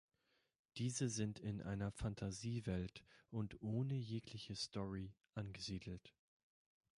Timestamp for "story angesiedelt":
4.55-6.15